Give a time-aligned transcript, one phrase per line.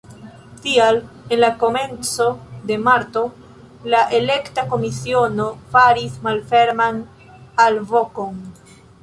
[0.61, 0.95] Tial
[1.35, 2.25] en la komenco
[2.71, 3.23] de marto
[3.95, 7.01] la elekta komisiono faris malferman
[7.69, 8.43] alvokon.